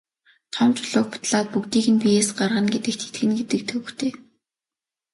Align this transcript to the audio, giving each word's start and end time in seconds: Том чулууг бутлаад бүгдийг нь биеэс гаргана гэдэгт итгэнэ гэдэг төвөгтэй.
Том 0.53 0.69
чулууг 0.77 1.07
бутлаад 1.13 1.47
бүгдийг 1.53 1.87
нь 1.93 2.01
биеэс 2.03 2.29
гаргана 2.39 2.69
гэдэгт 2.75 3.01
итгэнэ 3.07 3.35
гэдэг 3.39 3.61
төвөгтэй. 3.69 4.11